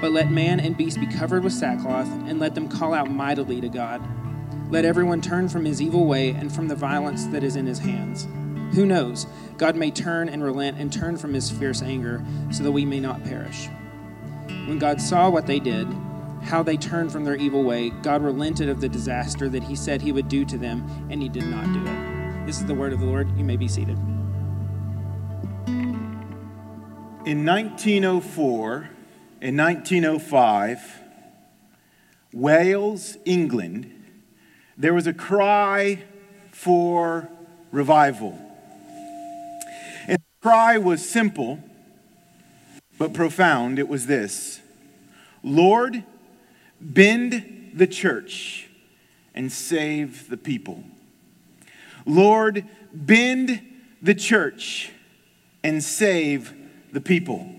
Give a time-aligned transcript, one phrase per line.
[0.00, 3.60] but let man and beast be covered with sackcloth, and let them call out mightily
[3.60, 4.02] to God.
[4.70, 7.78] Let everyone turn from his evil way and from the violence that is in his
[7.78, 8.26] hands.
[8.74, 9.26] Who knows?
[9.58, 13.00] God may turn and relent and turn from his fierce anger, so that we may
[13.00, 13.68] not perish.
[14.66, 15.86] When God saw what they did,
[16.42, 20.02] how they turned from their evil way, God relented of the disaster that he said
[20.02, 22.46] he would do to them, and he did not do it.
[22.46, 23.36] This is the word of the Lord.
[23.36, 23.98] You may be seated.
[27.24, 28.90] In 1904,
[29.46, 31.02] in 1905,
[32.32, 33.92] Wales, England,
[34.76, 36.02] there was a cry
[36.50, 37.28] for
[37.70, 38.36] revival.
[40.08, 41.60] And the cry was simple
[42.98, 43.78] but profound.
[43.78, 44.62] It was this
[45.44, 46.02] Lord,
[46.80, 48.68] bend the church
[49.32, 50.82] and save the people.
[52.04, 53.62] Lord, bend
[54.02, 54.90] the church
[55.62, 56.52] and save
[56.90, 57.55] the people.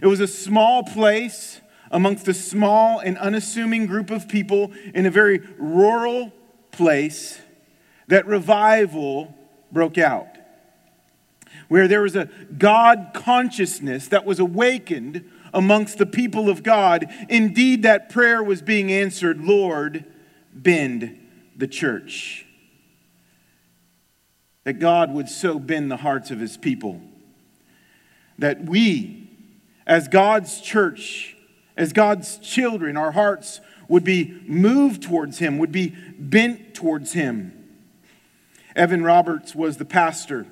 [0.00, 1.60] It was a small place
[1.90, 6.32] amongst a small and unassuming group of people in a very rural
[6.70, 7.40] place
[8.08, 9.34] that revival
[9.72, 10.28] broke out.
[11.68, 17.06] Where there was a God consciousness that was awakened amongst the people of God.
[17.28, 20.04] Indeed, that prayer was being answered Lord,
[20.52, 21.18] bend
[21.56, 22.46] the church.
[24.64, 27.00] That God would so bend the hearts of his people
[28.38, 29.17] that we
[29.88, 31.34] as God's church,
[31.76, 37.54] as God's children, our hearts would be moved towards Him, would be bent towards Him.
[38.76, 40.46] Evan Roberts was the pastor.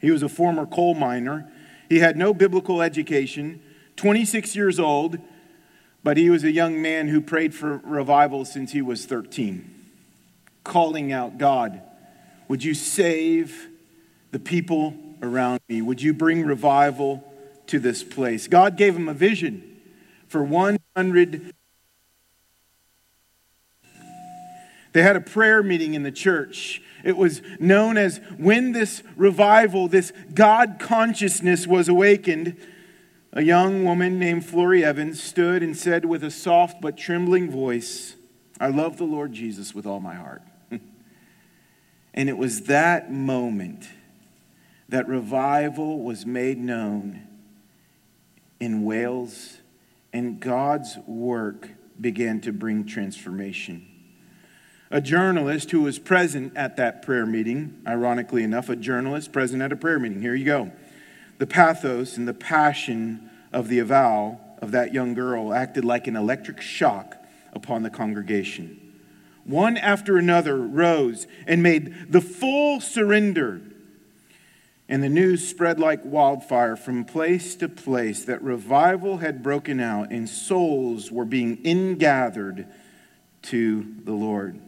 [0.00, 1.52] He was a former coal miner.
[1.90, 3.60] He had no biblical education,
[3.96, 5.18] 26 years old,
[6.02, 9.90] but he was a young man who prayed for revival since he was 13,
[10.64, 11.82] calling out, God,
[12.46, 13.68] would you save
[14.30, 15.82] the people around me?
[15.82, 17.27] Would you bring revival
[17.68, 18.48] to this place.
[18.48, 19.80] God gave him a vision
[20.26, 21.54] for 100.
[24.92, 26.82] They had a prayer meeting in the church.
[27.04, 32.56] It was known as when this revival, this God consciousness was awakened.
[33.32, 38.16] A young woman named Florrie Evans stood and said with a soft but trembling voice,
[38.58, 40.42] I love the Lord Jesus with all my heart.
[42.14, 43.86] and it was that moment
[44.88, 47.27] that revival was made known
[48.60, 49.58] in Wales,
[50.12, 51.68] and God's work
[52.00, 53.86] began to bring transformation.
[54.90, 59.72] A journalist who was present at that prayer meeting, ironically enough, a journalist present at
[59.72, 60.22] a prayer meeting.
[60.22, 60.72] Here you go.
[61.38, 66.16] The pathos and the passion of the avowal of that young girl acted like an
[66.16, 67.16] electric shock
[67.52, 68.80] upon the congregation.
[69.44, 73.60] One after another rose and made the full surrender
[74.88, 80.10] and the news spread like wildfire from place to place that revival had broken out
[80.10, 82.66] and souls were being ingathered
[83.42, 84.58] to the Lord.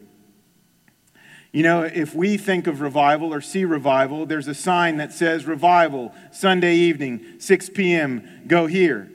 [1.53, 5.47] You know, if we think of revival or see revival, there's a sign that says
[5.47, 9.11] revival, Sunday evening, 6 p.m., go here.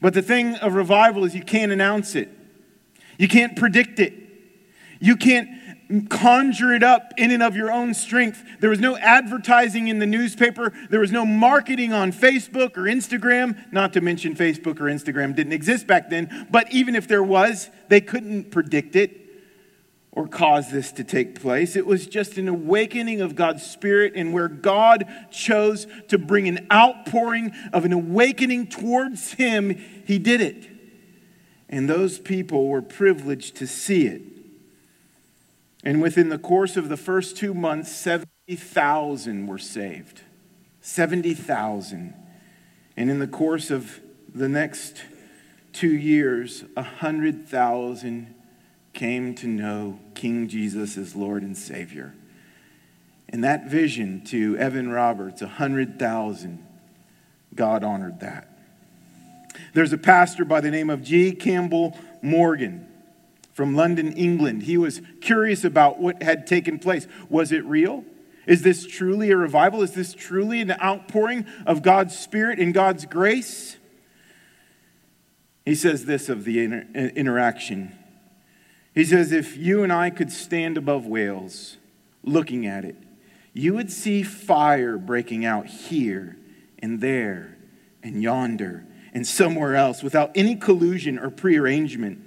[0.00, 2.28] But the thing of revival is you can't announce it,
[3.18, 4.12] you can't predict it,
[5.00, 5.48] you can't
[6.08, 8.42] conjure it up in and of your own strength.
[8.60, 10.72] There was no advertising in the newspaper.
[10.90, 13.72] There was no marketing on Facebook or Instagram.
[13.72, 16.46] Not to mention, Facebook or Instagram didn't exist back then.
[16.50, 19.20] But even if there was, they couldn't predict it
[20.12, 21.74] or cause this to take place.
[21.74, 26.68] It was just an awakening of God's Spirit, and where God chose to bring an
[26.72, 29.76] outpouring of an awakening towards Him,
[30.06, 30.70] He did it.
[31.68, 34.22] And those people were privileged to see it.
[35.84, 40.22] And within the course of the first two months, 70,000 were saved.
[40.80, 42.14] 70,000.
[42.96, 44.00] And in the course of
[44.34, 45.04] the next
[45.72, 48.34] two years, a hundred thousand
[48.94, 52.14] came to know King Jesus as Lord and Savior.
[53.28, 56.64] And that vision to Evan Roberts, a hundred thousand,
[57.54, 58.48] God honored that.
[59.74, 61.32] There's a pastor by the name of G.
[61.32, 62.88] Campbell Morgan
[63.54, 64.64] from London, England.
[64.64, 67.06] He was curious about what had taken place.
[67.30, 68.04] Was it real?
[68.46, 69.80] Is this truly a revival?
[69.80, 73.78] Is this truly an outpouring of God's Spirit and God's grace?
[75.64, 77.96] He says this of the inter- interaction.
[78.94, 81.78] He says, If you and I could stand above Wales
[82.22, 82.96] looking at it,
[83.54, 86.36] you would see fire breaking out here
[86.80, 87.56] and there
[88.02, 88.84] and yonder
[89.14, 92.18] and somewhere else without any collusion or prearrangement.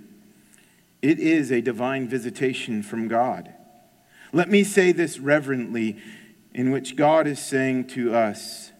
[1.07, 3.53] It is a divine visitation from God.
[4.33, 5.95] Let me say this reverently,
[6.53, 8.73] in which God is saying to us,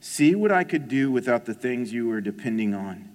[0.00, 3.08] See what I could do without the things you are depending on.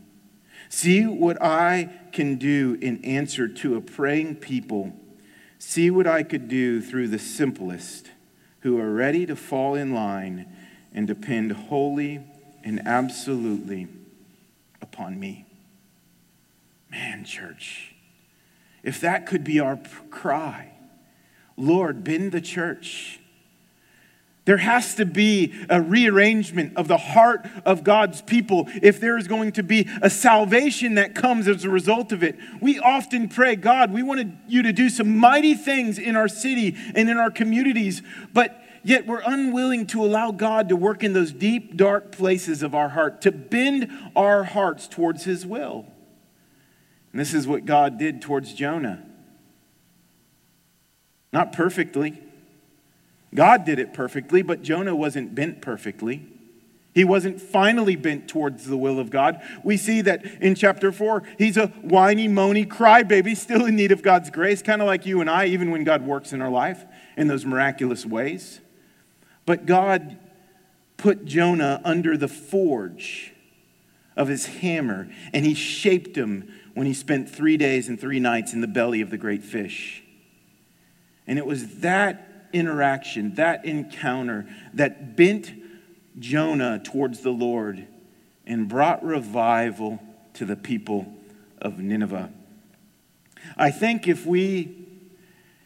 [0.70, 4.94] See what I can do in answer to a praying people.
[5.60, 8.12] See what I could do through the simplest
[8.62, 10.46] who are ready to fall in line
[10.94, 12.22] and depend wholly
[12.64, 13.90] and absolutely
[14.82, 15.48] upon me.
[16.90, 17.93] Man, church,
[18.84, 19.80] if that could be our
[20.12, 20.72] cry,
[21.58, 23.20] Lord, bend the church.
[24.46, 29.28] There has to be a rearrangement of the heart of God's people if there is
[29.28, 32.38] going to be a salvation that comes as a result of it.
[32.62, 36.76] We often pray, God, we want you to do some mighty things in our city
[36.94, 38.02] and in our communities,
[38.34, 42.76] but yet we're unwilling to allow God to work in those deep, dark places of
[42.76, 45.86] our heart, to bend our hearts towards His will.
[47.14, 49.06] And this is what God did towards Jonah.
[51.32, 52.22] Not perfectly.
[53.34, 56.28] God did it perfectly, but Jonah wasn't bent perfectly.
[56.94, 59.42] He wasn't finally bent towards the will of God.
[59.64, 64.04] We see that in chapter 4, he's a whiny, moany crybaby, still in need of
[64.04, 66.86] God's grace, kind of like you and I, even when God works in our life
[67.18, 68.60] in those miraculous ways.
[69.46, 70.18] But God
[70.98, 73.34] put Jonah under the forge
[74.16, 78.54] of his hammer, and he shaped him when he spent three days and three nights
[78.54, 80.04] in the belly of the great fish.
[81.28, 85.52] And it was that interaction, that encounter, that bent
[86.20, 87.88] Jonah towards the Lord
[88.46, 90.00] and brought revival
[90.34, 91.14] to the people
[91.60, 92.32] of Nineveh.
[93.58, 94.78] I think if we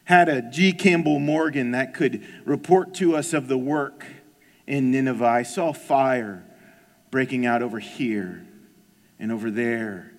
[0.06, 0.74] had a G.
[0.74, 4.06] Campbell Morgan that could report to us of the work
[4.66, 6.46] in Nineveh, I saw fire
[7.12, 8.46] breaking out over here
[9.20, 10.14] and over there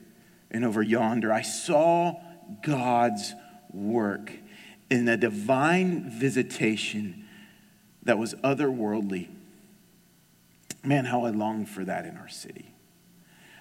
[0.51, 1.33] and over yonder.
[1.33, 2.21] I saw
[2.63, 3.35] God's
[3.73, 4.33] work
[4.91, 7.27] in a divine visitation
[8.05, 9.29] that was otherworldly.
[10.83, 12.73] Man, how I long for that in our city.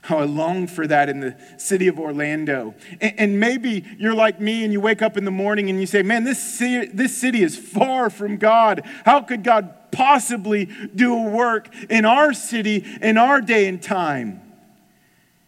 [0.03, 2.75] How I long for that in the city of Orlando.
[3.01, 6.01] And, maybe you're like me and you wake up in the morning and you say,
[6.01, 8.83] Man, this city, this city is far from God.
[9.03, 14.46] How could God possibly do a work in our city, in our day and time?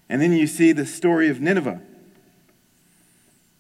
[0.09, 1.81] And then you see the story of Nineveh.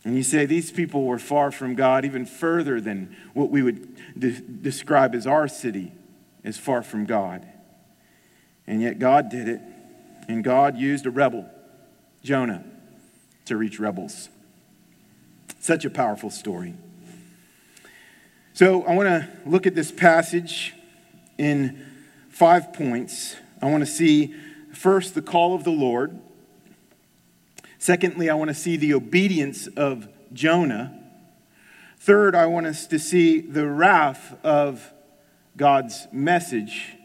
[0.03, 4.19] And you say these people were far from God, even further than what we would
[4.19, 5.91] de- describe as our city
[6.43, 7.45] is far from God.
[8.65, 9.61] And yet God did it,
[10.27, 11.49] and God used a rebel,
[12.23, 12.63] Jonah,
[13.45, 14.29] to reach rebels.
[15.59, 16.75] Such a powerful story.
[18.53, 20.73] So I want to look at this passage
[21.37, 21.85] in
[22.29, 23.35] five points.
[23.61, 24.33] I want to see
[24.73, 26.19] first the call of the Lord.
[27.79, 30.93] Secondly, I want to see the obedience of Jonah.
[31.97, 34.93] Third, I want us to see the wrath of
[35.55, 36.97] God's message.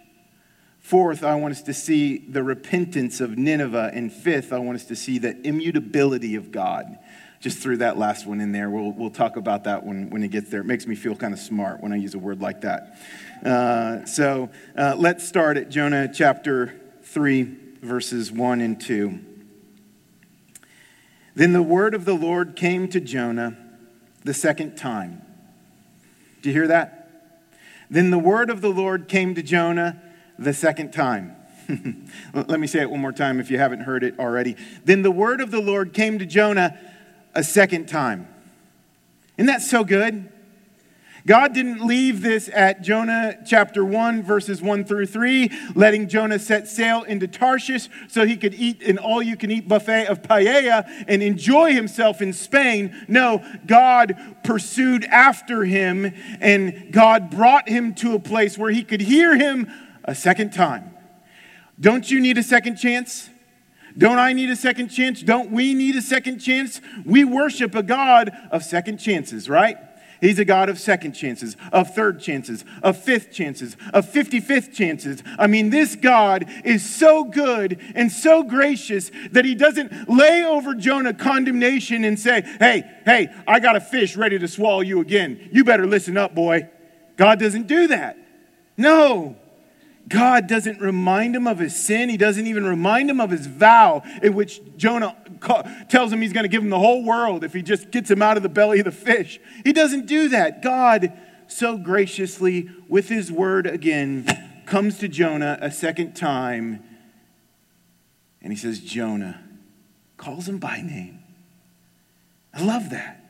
[0.81, 3.93] Fourth, I want us to see the repentance of Nineveh.
[3.95, 6.99] And fifth, I want us to see the immutability of God.
[7.39, 8.69] Just threw that last one in there.
[8.69, 10.61] We'll, we'll talk about that when, when it gets there.
[10.61, 12.99] It makes me feel kind of smart when I use a word like that.
[13.45, 17.45] Uh, so uh, let's start at Jonah chapter 3,
[17.81, 19.34] verses 1 and 2.
[21.35, 23.57] Then the word of the Lord came to Jonah
[24.23, 25.23] the second time.
[26.43, 27.01] Do you hear that?
[27.91, 30.01] Then the word of the Lord came to Jonah
[30.39, 31.37] the second time.
[32.35, 34.57] Let me say it one more time if you haven't heard it already.
[34.85, 36.79] Then the word of the Lord came to Jonah
[37.35, 38.29] a second time.
[39.37, 40.31] Isn't that so good?
[41.27, 46.69] God didn't leave this at Jonah chapter 1, verses 1 through 3, letting Jonah set
[46.69, 50.85] sail into Tarshish so he could eat an all you can eat buffet of paella
[51.09, 53.07] and enjoy himself in Spain.
[53.09, 59.01] No, God pursued after him and God brought him to a place where he could
[59.01, 59.73] hear him
[60.05, 60.95] a second time.
[61.81, 63.31] Don't you need a second chance?
[63.97, 65.23] Don't I need a second chance?
[65.23, 66.83] Don't we need a second chance?
[67.07, 69.79] We worship a God of second chances, right?
[70.25, 75.23] He's a God of second chances, of third chances, of fifth chances, of 55th chances.
[75.39, 80.75] I mean, this God is so good and so gracious that he doesn't lay over
[80.75, 85.51] Jonah condemnation and say, hey, hey, I got a fish ready to swallow you again.
[85.53, 86.71] You better listen up, boy.
[87.19, 88.17] God doesn't do that.
[88.79, 89.37] No.
[90.09, 92.09] God doesn't remind him of his sin.
[92.09, 95.17] He doesn't even remind him of his vow, in which Jonah
[95.89, 98.21] tells him he's going to give him the whole world if he just gets him
[98.21, 99.41] out of the belly of the fish.
[99.65, 100.63] He doesn't do that.
[100.63, 101.13] God,
[101.47, 104.27] so graciously, with his word again,
[104.67, 106.83] comes to Jonah a second time
[108.45, 109.43] and he says, Jonah,
[110.19, 111.21] calls him by name.
[112.53, 113.25] I love that.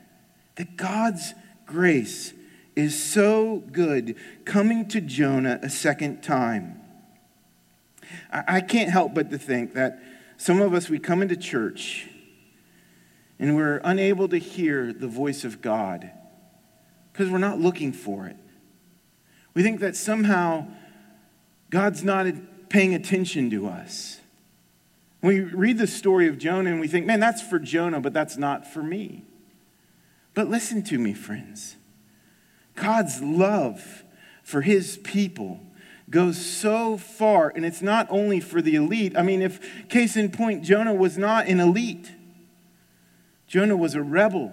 [0.57, 1.35] That God's
[1.66, 2.34] grace
[2.76, 6.81] is so good coming to Jonah a second time.
[8.31, 10.02] I, can't help but to think that
[10.37, 12.09] some of us, we come into church
[13.38, 16.11] and we're unable to hear the voice of God
[17.12, 18.37] because we're not looking for it.
[19.54, 20.66] We think that somehow
[21.71, 22.26] God's not
[22.69, 24.21] paying attention to us.
[25.23, 28.37] We read the story of Jonah and we think, man, that's for Jonah, but that's
[28.37, 29.25] not for me.
[30.35, 31.76] But listen to me, friends.
[32.75, 34.04] God's love
[34.43, 35.61] for his people
[36.11, 39.16] goes so far, and it's not only for the elite.
[39.16, 42.12] I mean, if, case in point, Jonah was not an elite,
[43.47, 44.52] Jonah was a rebel.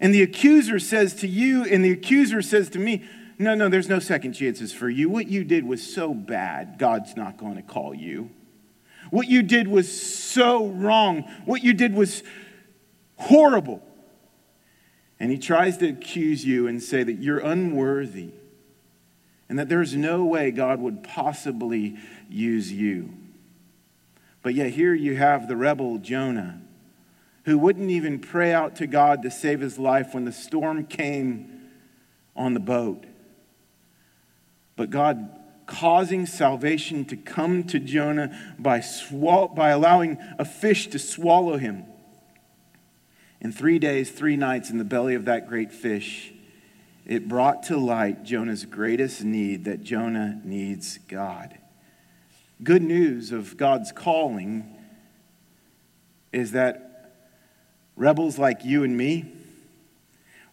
[0.00, 3.04] And the accuser says to you, and the accuser says to me,
[3.38, 5.08] No, no, there's no second chances for you.
[5.08, 8.30] What you did was so bad, God's not going to call you.
[9.10, 11.22] What you did was so wrong.
[11.44, 12.22] What you did was
[13.16, 13.82] horrible.
[15.20, 18.30] And he tries to accuse you and say that you're unworthy
[19.48, 21.96] and that there's no way God would possibly
[22.28, 23.12] use you.
[24.42, 26.60] But yet, here you have the rebel Jonah,
[27.44, 31.70] who wouldn't even pray out to God to save his life when the storm came
[32.36, 33.04] on the boat.
[34.76, 35.30] But God
[35.66, 41.84] causing salvation to come to Jonah by, swall- by allowing a fish to swallow him.
[43.44, 46.32] In three days, three nights in the belly of that great fish,
[47.04, 51.58] it brought to light Jonah's greatest need that Jonah needs God.
[52.62, 54.74] Good news of God's calling
[56.32, 57.12] is that
[57.96, 59.30] rebels like you and me,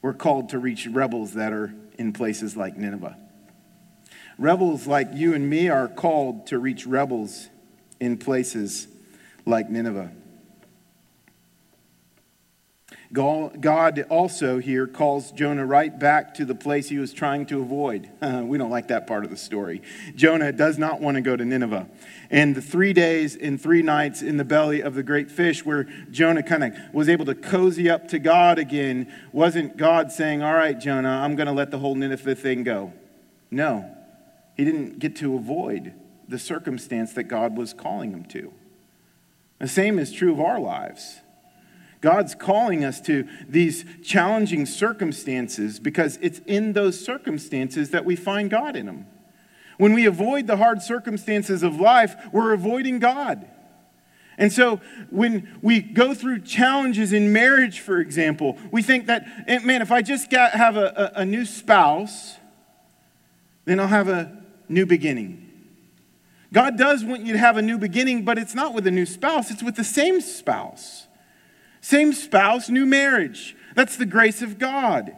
[0.01, 3.17] we're called to reach rebels that are in places like Nineveh.
[4.37, 7.47] Rebels like you and me are called to reach rebels
[8.01, 8.89] in places
[9.45, 10.11] like Nineveh.
[13.13, 18.09] God also here calls Jonah right back to the place he was trying to avoid.
[18.21, 19.81] we don't like that part of the story.
[20.15, 21.89] Jonah does not want to go to Nineveh.
[22.29, 25.83] And the three days and three nights in the belly of the great fish, where
[26.09, 30.53] Jonah kind of was able to cozy up to God again, wasn't God saying, All
[30.53, 32.93] right, Jonah, I'm going to let the whole Nineveh thing go.
[33.49, 33.93] No,
[34.55, 35.93] he didn't get to avoid
[36.29, 38.53] the circumstance that God was calling him to.
[39.59, 41.19] The same is true of our lives.
[42.01, 48.49] God's calling us to these challenging circumstances because it's in those circumstances that we find
[48.49, 49.05] God in them.
[49.77, 53.47] When we avoid the hard circumstances of life, we're avoiding God.
[54.37, 54.81] And so
[55.11, 59.91] when we go through challenges in marriage, for example, we think that, eh, man, if
[59.91, 62.37] I just got, have a, a, a new spouse,
[63.65, 65.47] then I'll have a new beginning.
[66.51, 69.05] God does want you to have a new beginning, but it's not with a new
[69.05, 71.07] spouse, it's with the same spouse.
[71.81, 73.55] Same spouse, new marriage.
[73.75, 75.15] That's the grace of God.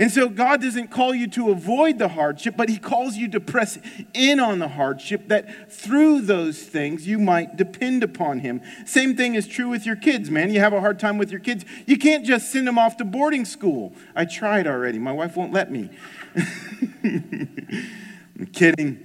[0.00, 3.40] And so God doesn't call you to avoid the hardship, but He calls you to
[3.40, 3.78] press
[4.14, 8.62] in on the hardship that through those things you might depend upon Him.
[8.86, 10.50] Same thing is true with your kids, man.
[10.50, 11.66] You have a hard time with your kids.
[11.84, 13.92] You can't just send them off to boarding school.
[14.16, 14.98] I tried already.
[14.98, 15.90] My wife won't let me.
[17.04, 19.04] I'm kidding.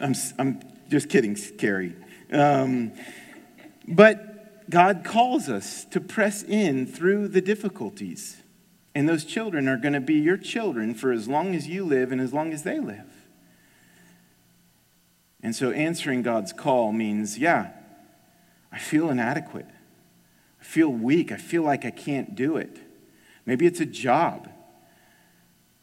[0.00, 1.94] I'm, I'm just kidding, Carrie.
[2.32, 2.90] Um,
[3.86, 4.27] but
[4.70, 8.42] God calls us to press in through the difficulties.
[8.94, 12.12] And those children are going to be your children for as long as you live
[12.12, 13.28] and as long as they live.
[15.42, 17.70] And so answering God's call means, yeah,
[18.72, 19.68] I feel inadequate.
[20.60, 21.30] I feel weak.
[21.32, 22.78] I feel like I can't do it.
[23.46, 24.50] Maybe it's a job.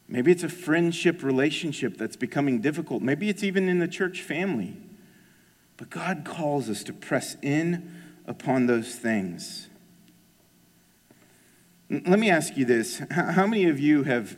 [0.08, 3.02] Maybe it's a friendship relationship that's becoming difficult.
[3.02, 4.78] Maybe it's even in the church family.
[5.78, 7.92] But God calls us to press in
[8.28, 9.70] upon those things.
[11.90, 14.38] Let me ask you this How many of you have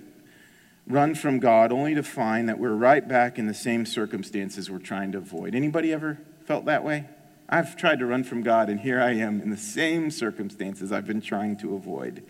[0.86, 4.80] run from God only to find that we're right back in the same circumstances we're
[4.80, 5.56] trying to avoid?
[5.56, 7.06] Anybody ever felt that way?
[7.50, 11.08] I've tried to run from God, and here I am in the same circumstances I've
[11.08, 12.24] been trying to avoid.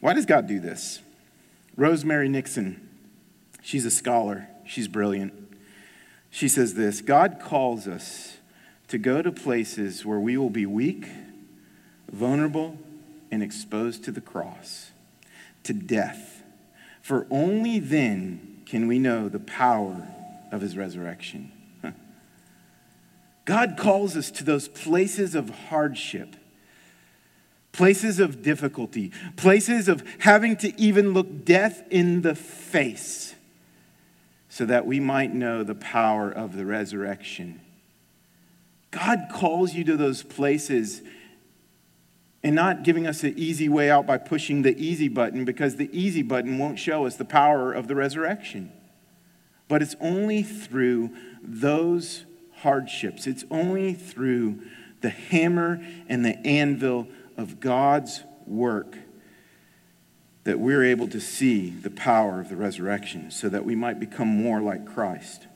[0.00, 1.00] Why does God do this?
[1.76, 2.88] Rosemary Nixon,
[3.62, 5.34] she's a scholar, she's brilliant.
[6.30, 8.38] She says this God calls us
[8.88, 11.06] to go to places where we will be weak,
[12.10, 12.78] vulnerable,
[13.30, 14.90] and exposed to the cross,
[15.62, 16.42] to death.
[17.00, 20.06] For only then can we know the power
[20.52, 21.50] of his resurrection.
[23.44, 26.36] God calls us to those places of hardship,
[27.72, 33.34] places of difficulty, places of having to even look death in the face
[34.48, 37.61] so that we might know the power of the resurrection.
[38.92, 41.02] God calls you to those places
[42.44, 45.88] and not giving us an easy way out by pushing the easy button because the
[45.96, 48.70] easy button won't show us the power of the resurrection.
[49.66, 51.10] But it's only through
[51.42, 52.24] those
[52.56, 54.60] hardships, it's only through
[55.00, 58.96] the hammer and the anvil of God's work
[60.44, 64.28] that we're able to see the power of the resurrection so that we might become
[64.28, 65.46] more like Christ.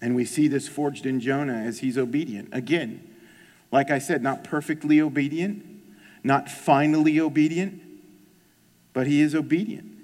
[0.00, 2.50] And we see this forged in Jonah as he's obedient.
[2.52, 3.08] Again,
[3.70, 5.64] like I said, not perfectly obedient,
[6.22, 7.82] not finally obedient,
[8.92, 9.94] but he is obedient.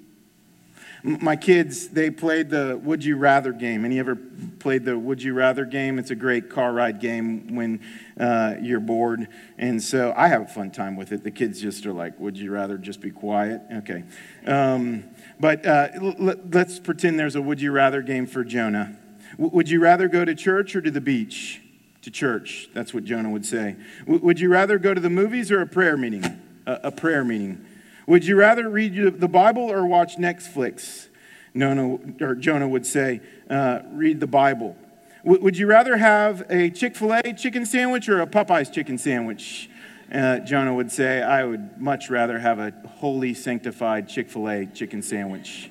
[1.03, 3.87] My kids, they played the Would You Rather game.
[3.87, 4.17] Any ever
[4.59, 5.99] played the Would You Rather game?
[5.99, 7.81] It's a great car ride game when
[8.19, 9.29] uh, you're bored.
[9.57, 11.25] And so I have a fun time with it.
[11.25, 13.63] The kids just are like, Would you rather just be quiet?
[13.77, 14.05] Okay.
[14.47, 15.05] Um,
[15.39, 18.99] but uh, let's pretend there's a Would You Rather game for Jonah.
[19.39, 21.63] Would you rather go to church or to the beach?
[22.03, 22.69] To church.
[22.73, 23.77] That's what Jonah would say.
[24.07, 26.41] Would you rather go to the movies or a prayer meeting?
[26.67, 27.65] a, a prayer meeting.
[28.07, 31.09] Would you rather read the Bible or watch Netflix?
[31.55, 34.77] No, no, or Jonah would say, uh, read the Bible.
[35.25, 38.99] W- would you rather have a Chick fil A chicken sandwich or a Popeye's chicken
[38.99, 39.69] sandwich?
[40.13, 44.67] Uh, Jonah would say, I would much rather have a holy, sanctified Chick fil A
[44.67, 45.71] chicken sandwich.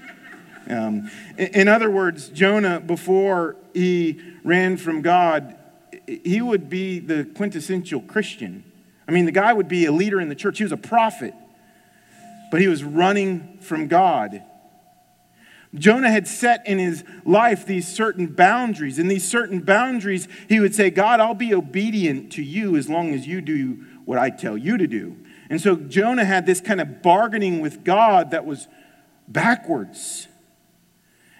[0.69, 5.55] Um, in, other words, Jonah, before he ran from God,
[6.07, 8.63] he would be the quintessential Christian.
[9.07, 11.33] I mean, the guy would be a leader in the church, he was a prophet
[12.49, 14.43] but he was running from God.
[15.75, 18.97] Jonah had set in his life these certain boundaries.
[18.97, 23.13] In these certain boundaries, he would say, God, I'll be obedient to you as long
[23.13, 25.15] as you do what I tell you to do.
[25.49, 28.67] And so Jonah had this kind of bargaining with God that was
[29.27, 30.27] backwards.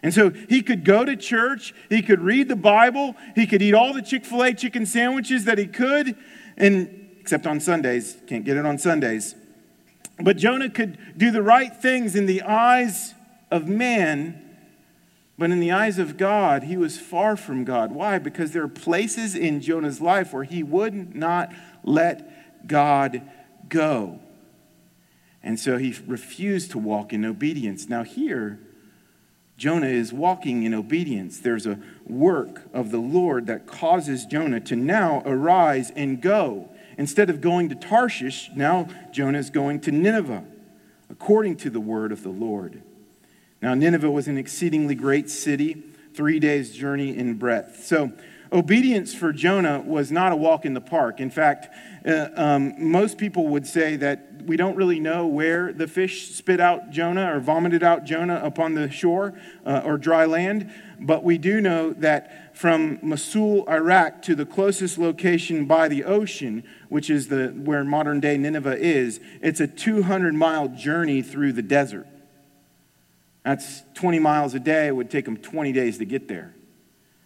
[0.02, 3.74] And so he could go to church, he could read the Bible, he could eat
[3.74, 6.16] all the Chick fil A chicken sandwiches that he could,
[6.58, 9.36] and except on Sundays, can't get it on Sundays.
[10.22, 13.14] But Jonah could do the right things in the eyes
[13.52, 14.42] of man,
[15.38, 17.92] but in the eyes of God, he was far from God.
[17.92, 18.20] Why?
[18.20, 23.22] Because there are places in Jonah's life where he would not let God
[23.70, 24.20] go.
[25.42, 27.88] And so he refused to walk in obedience.
[27.88, 28.60] Now, here,
[29.60, 31.38] Jonah is walking in obedience.
[31.38, 36.70] There's a work of the Lord that causes Jonah to now arise and go.
[36.98, 40.46] Instead of going to Tarshish, now Jonah is going to Nineveh,
[41.10, 42.82] according to the word of the Lord.
[43.62, 47.84] Now, Nineveh was an exceedingly great city, three days' journey in breadth.
[47.84, 48.14] So,
[48.52, 51.20] obedience for Jonah was not a walk in the park.
[51.20, 51.68] In fact,
[52.06, 56.60] uh, um, most people would say that we don't really know where the fish spit
[56.60, 59.34] out Jonah or vomited out Jonah upon the shore
[59.66, 64.98] uh, or dry land, but we do know that from Mosul, Iraq, to the closest
[64.98, 70.34] location by the ocean, which is the, where modern day Nineveh is, it's a 200
[70.34, 72.08] mile journey through the desert.
[73.44, 74.88] That's 20 miles a day.
[74.88, 76.54] It would take them 20 days to get there.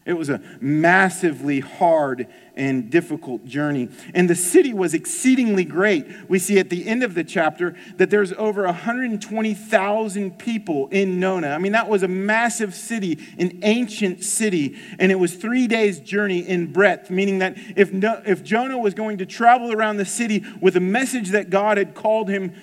[0.05, 3.87] It was a massively hard and difficult journey.
[4.13, 6.05] And the city was exceedingly great.
[6.27, 11.51] We see at the end of the chapter that there's over 120,000 people in Nona.
[11.51, 14.77] I mean, that was a massive city, an ancient city.
[14.99, 18.93] And it was three days' journey in breadth, meaning that if, no, if Jonah was
[18.93, 22.53] going to travel around the city with a message that God had called him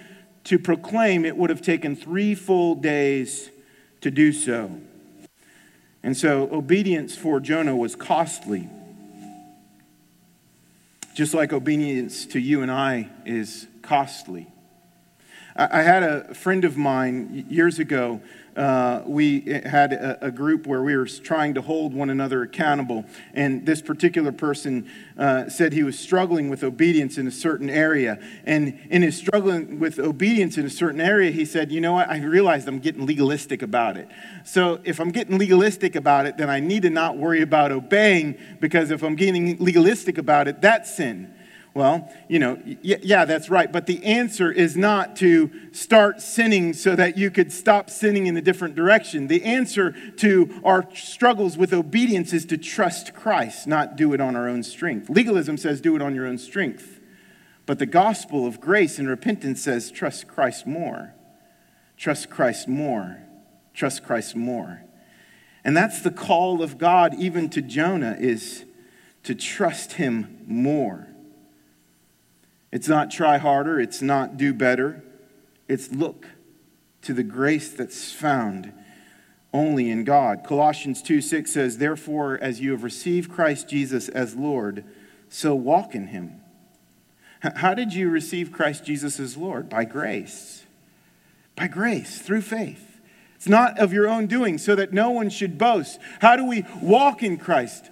[0.44, 3.50] to proclaim, it would have taken three full days
[4.02, 4.78] to do so.
[6.02, 8.68] And so obedience for Jonah was costly.
[11.14, 14.46] Just like obedience to you and I is costly.
[15.56, 18.22] I had a friend of mine years ago
[18.56, 23.04] uh, we had a, a, group where we were trying to hold one another accountable.
[23.32, 28.18] And this particular person uh, said he was struggling with obedience in a certain area.
[28.44, 32.08] And in his struggling with obedience in a certain area, he said, You know what?
[32.08, 34.08] I realized I'm getting legalistic about it.
[34.44, 38.36] So if I'm getting legalistic about it, then I need to not worry about obeying
[38.60, 41.34] because if I'm getting legalistic about it, that's sin.
[41.72, 43.70] Well, you know, yeah, that's right.
[43.70, 48.36] But the answer is not to start sinning so that you could stop sinning in
[48.36, 49.28] a different direction.
[49.28, 54.34] The answer to our struggles with obedience is to trust Christ, not do it on
[54.34, 55.08] our own strength.
[55.08, 56.98] Legalism says do it on your own strength.
[57.66, 61.14] But the gospel of grace and repentance says trust Christ more.
[61.96, 63.18] Trust Christ more.
[63.74, 64.82] Trust Christ more.
[65.62, 68.64] And that's the call of God even to Jonah is
[69.22, 71.06] to trust him more.
[72.72, 75.02] It's not try harder, it's not do better.
[75.68, 76.26] It's look
[77.02, 78.72] to the grace that's found
[79.52, 80.44] only in God.
[80.44, 84.84] Colossians 2 6 says, Therefore, as you have received Christ Jesus as Lord,
[85.28, 86.40] so walk in him.
[87.40, 89.68] How did you receive Christ Jesus as Lord?
[89.68, 90.64] By grace.
[91.56, 93.00] By grace, through faith.
[93.34, 95.98] It's not of your own doing, so that no one should boast.
[96.20, 97.90] How do we walk in Christ?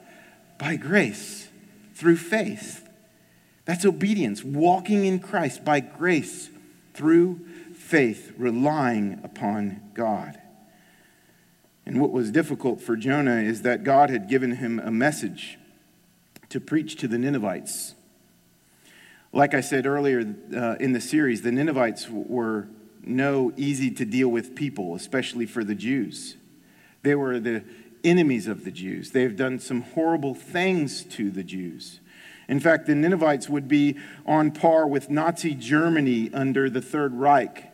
[0.58, 1.48] By grace,
[1.94, 2.87] through faith.
[3.68, 6.48] That's obedience, walking in Christ by grace
[6.94, 10.40] through faith, relying upon God.
[11.84, 15.58] And what was difficult for Jonah is that God had given him a message
[16.48, 17.94] to preach to the Ninevites.
[19.34, 22.68] Like I said earlier uh, in the series, the Ninevites were
[23.02, 26.38] no easy to deal with people, especially for the Jews.
[27.02, 27.64] They were the
[28.02, 29.10] enemies of the Jews.
[29.10, 32.00] They've done some horrible things to the Jews.
[32.48, 37.70] In fact, the Ninevites would be on par with Nazi Germany under the Third Reich.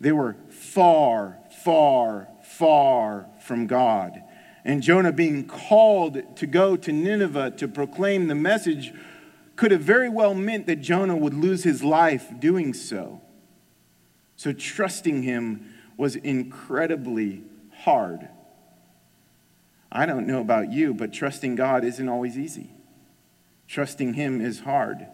[0.00, 4.22] They were far, far, far from God.
[4.64, 8.92] And Jonah being called to go to Nineveh to proclaim the message
[9.54, 13.22] could have very well meant that Jonah would lose his life doing so.
[14.34, 17.42] So trusting him was incredibly
[17.78, 18.28] hard.
[19.90, 22.70] I don't know about you, but trusting God isn't always easy.
[23.68, 25.06] Trusting Him is hard.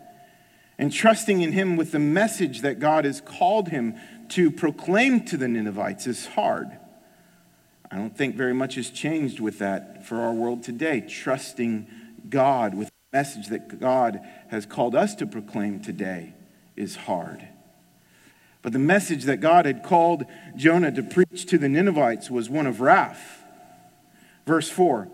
[0.78, 3.96] And trusting in Him with the message that God has called him
[4.30, 6.70] to proclaim to the Ninevites is hard.
[7.90, 11.02] I don't think very much has changed with that for our world today.
[11.02, 11.86] Trusting
[12.28, 16.32] God with the message that God has called us to proclaim today
[16.74, 17.46] is hard.
[18.62, 20.24] But the message that God had called
[20.56, 23.42] Jonah to preach to the Ninevites was one of wrath.
[24.46, 25.08] Verse 4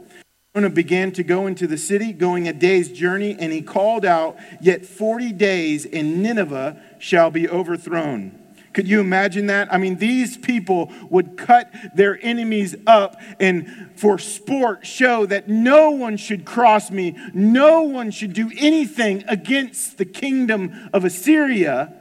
[0.58, 4.36] Jonah began to go into the city, going a day's journey, and he called out,
[4.60, 8.36] Yet 40 days, and Nineveh shall be overthrown.
[8.72, 9.72] Could you imagine that?
[9.72, 15.92] I mean, these people would cut their enemies up and for sport show that no
[15.92, 21.94] one should cross me, no one should do anything against the kingdom of Assyria.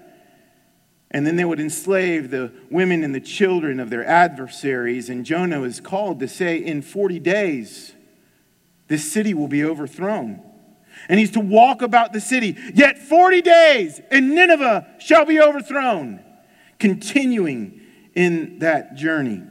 [1.11, 5.09] And then they would enslave the women and the children of their adversaries.
[5.09, 7.93] And Jonah is called to say, In 40 days,
[8.87, 10.41] this city will be overthrown.
[11.09, 12.57] And he's to walk about the city.
[12.73, 16.23] Yet 40 days, and Nineveh shall be overthrown.
[16.79, 17.81] Continuing
[18.15, 19.43] in that journey.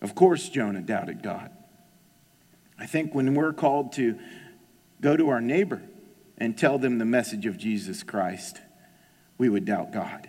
[0.00, 1.50] Of course, Jonah doubted God.
[2.78, 4.18] I think when we're called to
[5.00, 5.82] go to our neighbor
[6.38, 8.60] and tell them the message of Jesus Christ,
[9.38, 10.28] we would doubt God.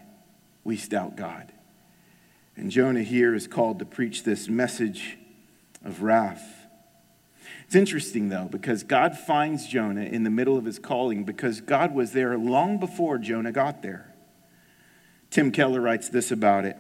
[0.64, 1.52] We doubt God.
[2.56, 5.18] And Jonah here is called to preach this message
[5.84, 6.63] of wrath.
[7.66, 11.94] It's interesting, though, because God finds Jonah in the middle of his calling because God
[11.94, 14.14] was there long before Jonah got there.
[15.30, 16.78] Tim Keller writes this about it.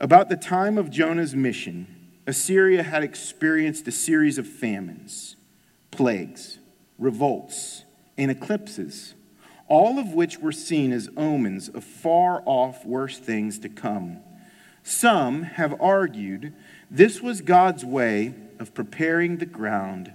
[0.00, 1.86] About the time of Jonah's mission,
[2.26, 5.36] Assyria had experienced a series of famines,
[5.90, 6.58] plagues,
[6.98, 7.84] revolts,
[8.16, 9.14] and eclipses,
[9.68, 14.20] all of which were seen as omens of far off worse things to come.
[14.82, 16.54] Some have argued
[16.90, 20.12] this was God's way of preparing the ground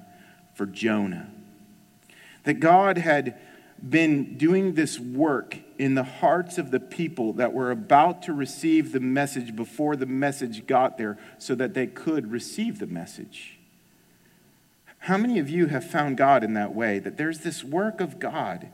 [0.53, 1.29] for Jonah.
[2.43, 3.37] That God had
[3.87, 8.91] been doing this work in the hearts of the people that were about to receive
[8.91, 13.57] the message before the message got there so that they could receive the message.
[14.99, 16.99] How many of you have found God in that way?
[16.99, 18.69] That there's this work of God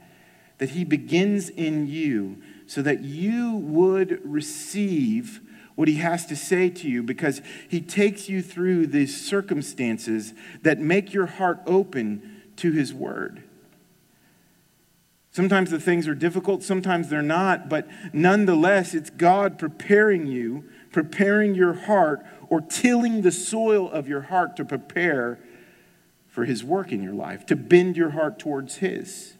[0.59, 5.40] that He begins in you so that you would receive
[5.75, 10.79] what he has to say to you because he takes you through these circumstances that
[10.79, 13.43] make your heart open to his word.
[15.31, 21.55] Sometimes the things are difficult, sometimes they're not, but nonetheless, it's God preparing you, preparing
[21.55, 25.39] your heart, or tilling the soil of your heart to prepare
[26.27, 29.35] for His work in your life, to bend your heart towards His.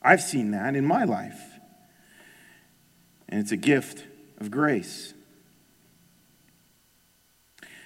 [0.00, 1.40] I've seen that in my life,
[3.28, 4.04] and it's a gift
[4.40, 5.14] of grace.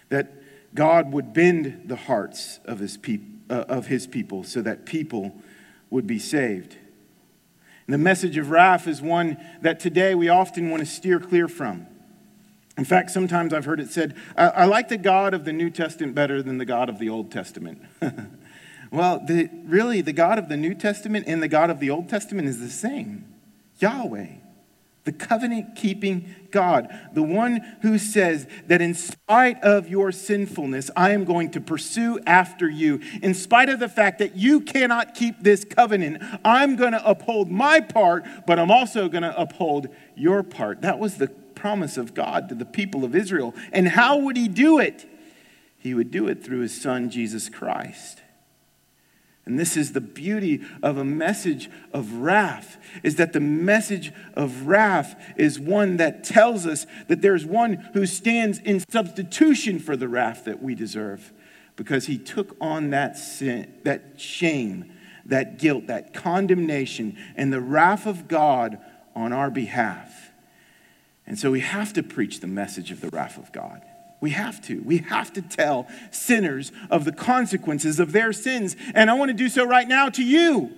[0.09, 0.33] That
[0.75, 5.35] God would bend the hearts of His, peop- uh, of his people so that people
[5.91, 6.77] would be saved.
[7.87, 11.49] And the message of wrath is one that today we often want to steer clear
[11.49, 11.87] from.
[12.77, 15.71] In fact, sometimes I've heard it said, I, I like the God of the New
[15.71, 17.83] Testament better than the God of the Old Testament.
[18.91, 22.09] well, the, really, the God of the New Testament and the God of the Old
[22.09, 23.27] Testament is the same
[23.79, 24.29] Yahweh
[25.05, 31.11] the covenant keeping God, the one who says that in spite of your sinfulness, I
[31.11, 33.01] am going to pursue after you.
[33.23, 37.51] In spite of the fact that you cannot keep this covenant, I'm going to uphold
[37.51, 40.81] my part, but I'm also going to uphold your part.
[40.83, 43.55] That was the promise of God to the people of Israel.
[43.73, 45.07] And how would he do it?
[45.79, 48.23] He would do it through his son, Jesus Christ.
[49.47, 54.67] And this is the beauty of a message of wrath is that the message of
[54.67, 60.09] wrath is one that tells us that there's one who stands in substitution for the
[60.09, 61.33] wrath that we deserve
[61.77, 64.91] because he took on that sin, that shame,
[65.27, 68.79] that guilt, that condemnation and the wrath of God
[69.15, 70.31] on our behalf.
[71.27, 73.83] And so we have to preach the message of the wrath of God.
[74.25, 74.81] We have to.
[74.81, 78.75] We have to tell sinners of the consequences of their sins.
[78.95, 80.73] And I want to do so right now to you.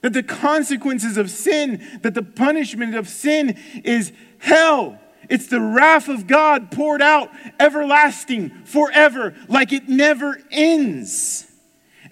[0.00, 4.98] That the consequences of sin, that the punishment of sin is hell.
[5.28, 7.28] It's the wrath of God poured out
[7.60, 11.51] everlasting, forever, like it never ends.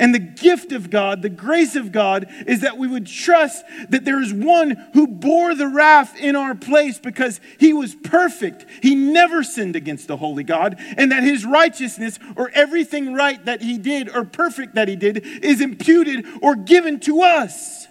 [0.00, 4.06] And the gift of God, the grace of God, is that we would trust that
[4.06, 8.64] there is one who bore the wrath in our place because he was perfect.
[8.82, 13.60] He never sinned against the holy God, and that his righteousness or everything right that
[13.60, 17.86] he did or perfect that he did is imputed or given to us.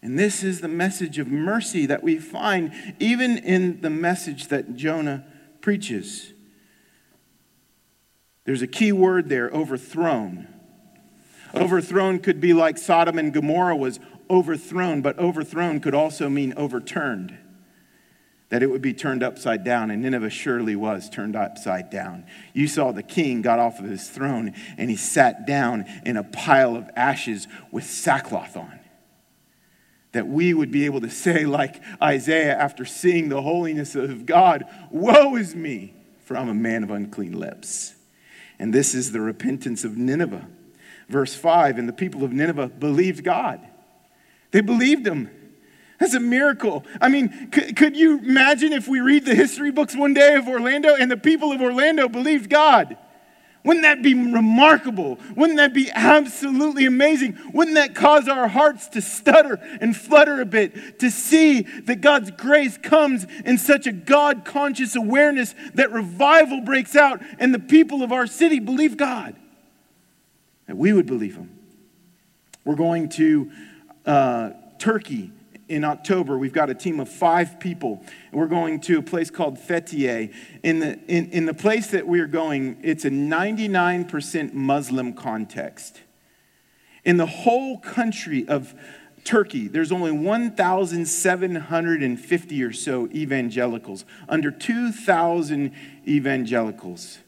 [0.00, 4.76] And this is the message of mercy that we find even in the message that
[4.76, 5.26] Jonah
[5.60, 6.32] preaches.
[8.44, 10.48] There's a key word there overthrown.
[11.54, 17.36] Overthrown could be like Sodom and Gomorrah was overthrown, but overthrown could also mean overturned.
[18.50, 22.24] That it would be turned upside down, and Nineveh surely was turned upside down.
[22.54, 26.24] You saw the king got off of his throne and he sat down in a
[26.24, 28.80] pile of ashes with sackcloth on.
[30.12, 34.64] That we would be able to say, like Isaiah, after seeing the holiness of God,
[34.90, 37.94] Woe is me, for I'm a man of unclean lips.
[38.58, 40.48] And this is the repentance of Nineveh
[41.08, 41.78] verse 5.
[41.78, 43.60] And the people of Nineveh believed God.
[44.50, 45.30] They believed him.
[45.98, 46.84] That's a miracle.
[47.00, 50.46] I mean, could, could you imagine if we read the history books one day of
[50.46, 52.96] Orlando and the people of Orlando believed God?
[53.64, 55.18] Wouldn't that be remarkable?
[55.36, 57.36] Wouldn't that be absolutely amazing?
[57.52, 62.30] Wouldn't that cause our hearts to stutter and flutter a bit to see that God's
[62.30, 68.02] grace comes in such a God conscious awareness that revival breaks out and the people
[68.02, 69.34] of our city believe God?
[70.68, 71.58] That we would believe him.
[72.64, 73.50] We're going to
[74.06, 75.32] uh, Turkey
[75.68, 76.38] in October.
[76.38, 78.04] We've got a team of five people.
[78.32, 80.32] We're going to a place called Fethiye.
[80.62, 86.02] In the, in, in the place that we're going, it's a 99% Muslim context.
[87.04, 88.74] In the whole country of
[89.24, 95.72] Turkey, there's only 1,750 or so evangelicals, under 2,000
[96.06, 97.18] evangelicals.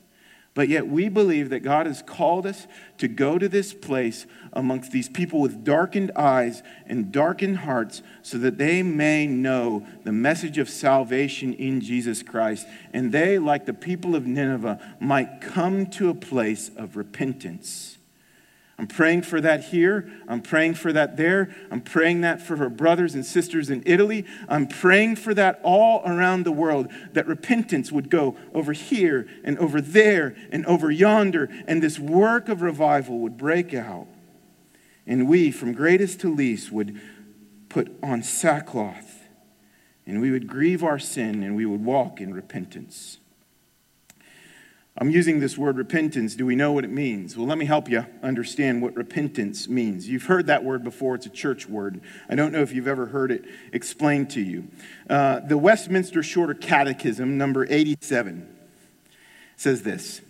[0.61, 2.67] But yet we believe that God has called us
[2.99, 8.37] to go to this place amongst these people with darkened eyes and darkened hearts so
[8.37, 12.67] that they may know the message of salvation in Jesus Christ.
[12.93, 17.97] And they, like the people of Nineveh, might come to a place of repentance.
[18.81, 20.11] I'm praying for that here.
[20.27, 21.55] I'm praying for that there.
[21.71, 24.25] I'm praying that for her brothers and sisters in Italy.
[24.49, 29.59] I'm praying for that all around the world, that repentance would go over here and
[29.59, 34.07] over there and over yonder, and this work of revival would break out.
[35.07, 36.99] And we, from greatest to least, would
[37.69, 39.29] put on sackcloth,
[40.07, 43.19] and we would grieve our sin, and we would walk in repentance.
[45.01, 46.35] I'm using this word repentance.
[46.35, 47.35] Do we know what it means?
[47.35, 50.07] Well, let me help you understand what repentance means.
[50.07, 52.03] You've heard that word before, it's a church word.
[52.29, 54.69] I don't know if you've ever heard it explained to you.
[55.09, 58.47] Uh, the Westminster Shorter Catechism, number 87,
[59.57, 60.21] says this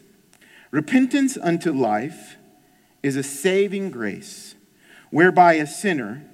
[0.70, 2.36] Repentance unto life
[3.02, 4.54] is a saving grace,
[5.10, 6.24] whereby a sinner,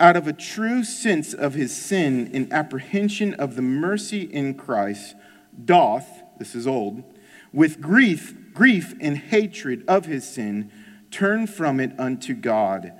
[0.00, 5.14] out of a true sense of his sin in apprehension of the mercy in Christ,
[5.62, 7.04] doth, this is old,
[7.52, 10.70] with grief, grief and hatred of his sin,
[11.10, 12.92] turn from it unto God,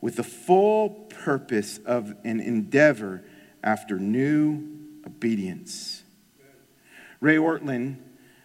[0.00, 3.24] with the full purpose of an endeavor
[3.62, 4.62] after new
[5.06, 6.02] obedience.
[7.20, 7.96] Ray Ortlund,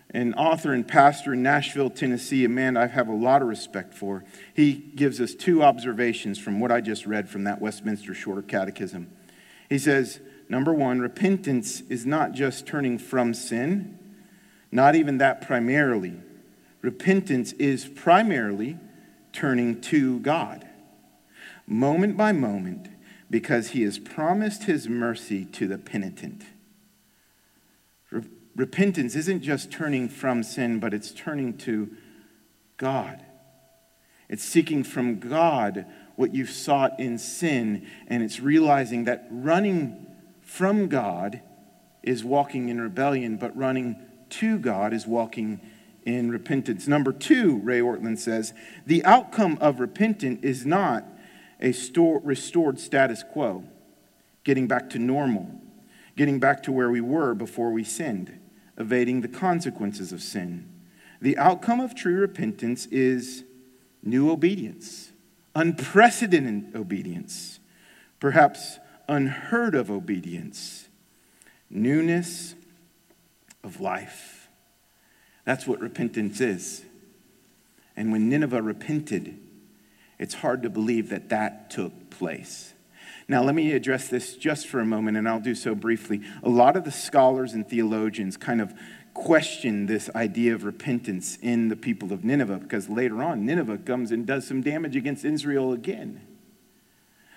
[0.10, 3.94] an author and pastor in Nashville, Tennessee, a man I have a lot of respect
[3.94, 4.24] for.
[4.54, 9.10] He gives us two observations from what I just read from that Westminster Shorter Catechism.
[9.70, 13.98] He says, number one, repentance is not just turning from sin,
[14.74, 16.16] not even that primarily.
[16.82, 18.78] Repentance is primarily
[19.32, 20.68] turning to God,
[21.68, 22.88] moment by moment,
[23.30, 26.44] because He has promised His mercy to the penitent.
[28.56, 31.92] Repentance isn't just turning from sin, but it's turning to
[32.78, 33.24] God.
[34.28, 40.08] It's seeking from God what you've sought in sin, and it's realizing that running
[40.42, 41.42] from God
[42.02, 43.96] is walking in rebellion, but running
[44.40, 45.62] to God is walking
[46.06, 46.88] in repentance.
[46.88, 48.54] Number two, Ray Ortlund says,
[48.86, 51.06] the outcome of repentance is not
[51.60, 53.64] a store, restored status quo,
[54.44, 55.50] getting back to normal,
[56.18, 58.40] getting back to where we were before we sinned
[58.78, 60.68] evading the consequences of sin.
[61.22, 63.44] The outcome of true repentance is
[64.02, 65.12] new obedience,
[65.56, 67.60] unprecedented obedience,
[68.20, 70.90] perhaps unheard of obedience,
[71.70, 72.56] newness
[73.64, 74.50] of life.
[75.46, 76.84] That's what repentance is.
[77.96, 79.40] And when Nineveh repented,
[80.20, 82.74] it's hard to believe that that took place.
[83.28, 86.22] Now, let me address this just for a moment, and I'll do so briefly.
[86.44, 88.74] A lot of the scholars and theologians kind of
[89.14, 94.12] question this idea of repentance in the people of Nineveh because later on, Nineveh comes
[94.12, 96.22] and does some damage against Israel again.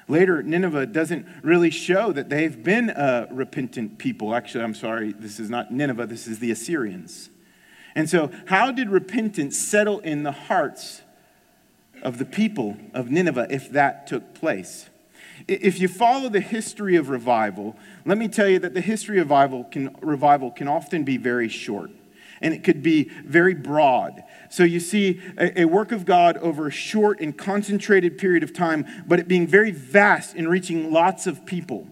[0.09, 4.35] Later, Nineveh doesn't really show that they've been a repentant people.
[4.35, 7.31] Actually, I'm sorry, this is not Nineveh, this is the Assyrians.
[7.95, 11.03] And so, how did repentance settle in the hearts
[12.03, 14.91] of the people of Nineveh if that took place?
[15.49, 19.27] If you follow the history of revival, let me tell you that the history of
[19.27, 21.91] revival can, revival can often be very short
[22.41, 24.23] and it could be very broad.
[24.51, 28.53] So you see a, a, work of God over a short and concentrated period of
[28.53, 31.89] time, but it being very vast in reaching lots of people.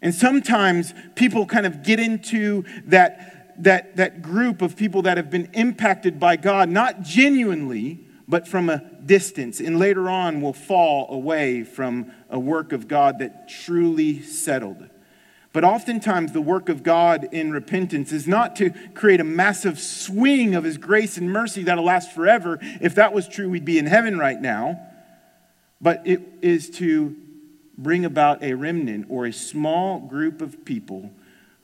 [0.00, 5.30] And sometimes people kind of get into that, that, that group of people that have
[5.30, 11.12] been impacted by God, not genuinely, but from a distance, and later on will fall
[11.12, 14.88] away from a work of God that truly settled.
[15.52, 20.54] But oftentimes, the work of God in repentance is not to create a massive swing
[20.54, 22.58] of His grace and mercy that'll last forever.
[22.80, 24.80] If that was true, we'd be in heaven right now.
[25.80, 27.16] But it is to
[27.76, 31.12] bring about a remnant or a small group of people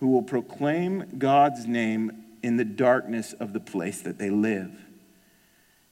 [0.01, 4.72] who will proclaim God's name in the darkness of the place that they live.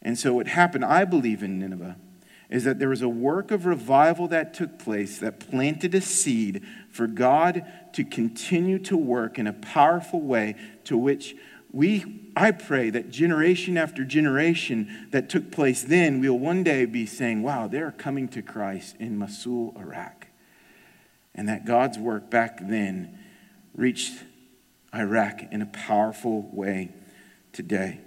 [0.02, 1.96] And so, what happened, I believe, in Nineveh
[2.48, 6.62] is that there was a work of revival that took place that planted a seed
[6.96, 11.36] for God to continue to work in a powerful way to which
[11.72, 17.06] we I pray that generation after generation that took place then will one day be
[17.06, 20.26] saying, wow, they're coming to Christ in Mosul, Iraq.
[21.34, 23.18] And that God's work back then
[23.74, 24.22] reached
[24.94, 26.92] Iraq in a powerful way
[27.52, 28.00] today.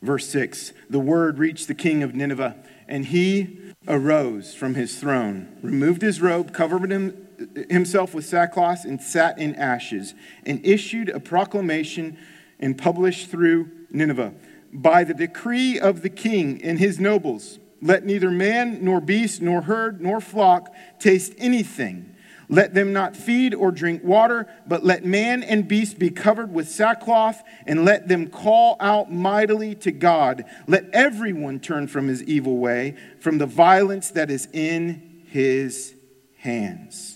[0.00, 2.56] Verse 6 The word reached the king of Nineveh,
[2.86, 7.25] and he arose from his throne, removed his robe, covered him,
[7.70, 12.18] himself with sackcloth, and sat in ashes, and issued a proclamation
[12.58, 14.34] and published through Nineveh
[14.72, 19.62] By the decree of the king and his nobles, let neither man, nor beast, nor
[19.62, 22.16] herd, nor flock taste anything
[22.48, 26.68] let them not feed or drink water, but let man and beast be covered with
[26.68, 30.44] sackcloth, and let them call out mightily to God.
[30.66, 35.94] Let everyone turn from his evil way, from the violence that is in his
[36.38, 37.15] hands.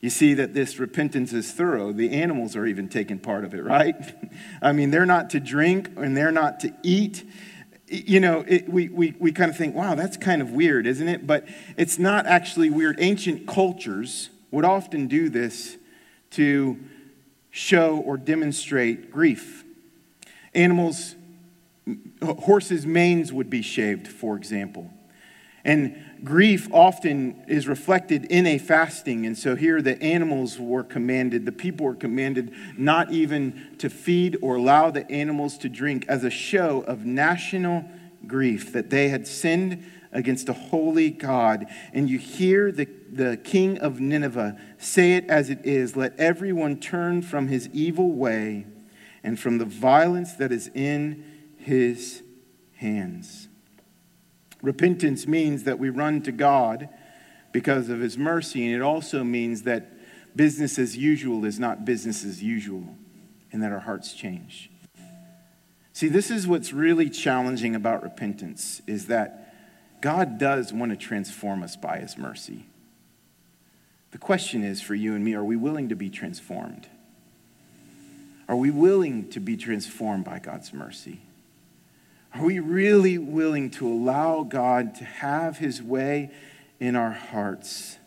[0.00, 1.92] You see that this repentance is thorough.
[1.92, 3.94] The animals are even taking part of it, right?
[4.62, 7.24] I mean, they're not to drink and they're not to eat
[7.90, 11.08] you know, it, we, we, we kind of think, wow, that's kind of weird, isn't
[11.08, 11.26] it?
[11.26, 12.96] But it's not actually weird.
[13.00, 15.76] Ancient cultures would often do this
[16.30, 16.78] to
[17.50, 19.64] show or demonstrate grief.
[20.54, 21.16] Animals,
[22.22, 24.88] horses' manes would be shaved, for example.
[25.64, 29.26] And grief often is reflected in a fasting.
[29.26, 34.36] And so here the animals were commanded, the people were commanded not even to feed
[34.42, 37.84] or allow the animals to drink as a show of national
[38.26, 43.78] grief that they had sinned against a holy God, and you hear the, the king
[43.78, 48.66] of Nineveh say it as it is let everyone turn from his evil way
[49.22, 51.24] and from the violence that is in
[51.58, 52.22] his
[52.74, 53.49] hands.
[54.62, 56.88] Repentance means that we run to God
[57.52, 59.90] because of his mercy, and it also means that
[60.36, 62.96] business as usual is not business as usual,
[63.52, 64.70] and that our hearts change.
[65.92, 69.54] See, this is what's really challenging about repentance is that
[70.00, 72.66] God does want to transform us by his mercy.
[74.12, 76.88] The question is for you and me, are we willing to be transformed?
[78.48, 81.20] Are we willing to be transformed by God's mercy?
[82.34, 86.30] Are we really willing to allow God to have his way
[86.78, 87.98] in our hearts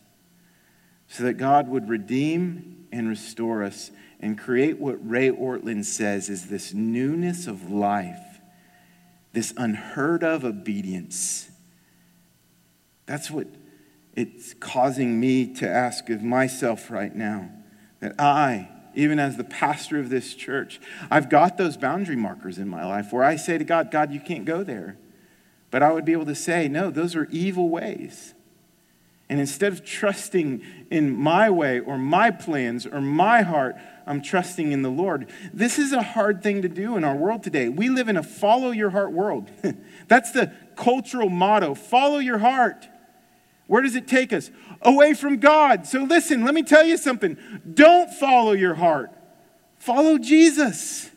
[1.07, 6.47] so that God would redeem and restore us and create what Ray Ortlund says is
[6.47, 8.39] this newness of life,
[9.33, 11.49] this unheard of obedience?
[13.05, 13.47] That's what
[14.15, 17.49] it's causing me to ask of myself right now
[17.99, 20.79] that I, even as the pastor of this church,
[21.09, 24.19] I've got those boundary markers in my life where I say to God, God, you
[24.19, 24.97] can't go there.
[25.71, 28.33] But I would be able to say, no, those are evil ways.
[29.29, 33.75] And instead of trusting in my way or my plans or my heart,
[34.05, 35.29] I'm trusting in the Lord.
[35.53, 37.69] This is a hard thing to do in our world today.
[37.69, 39.49] We live in a follow your heart world.
[40.07, 42.87] That's the cultural motto follow your heart.
[43.73, 44.51] Where does it take us?
[44.83, 45.87] Away from God.
[45.87, 47.35] So listen, let me tell you something.
[47.73, 49.09] Don't follow your heart,
[49.79, 51.09] follow Jesus.